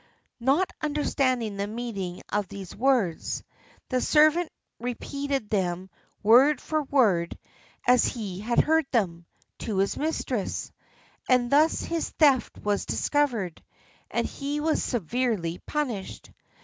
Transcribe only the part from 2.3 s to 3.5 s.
these words,